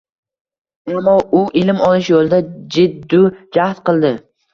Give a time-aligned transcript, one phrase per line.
[0.93, 2.39] Ammo u ilm olish yo‘lida
[2.77, 3.21] jiddu
[3.59, 4.13] jahd qildi